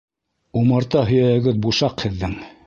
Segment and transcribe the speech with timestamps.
[0.61, 2.35] Умарта һөйәгегеҙ бушаҡ һеҙҙең!